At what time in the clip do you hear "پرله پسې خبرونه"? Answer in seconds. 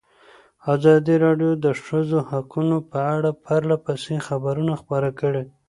3.45-4.73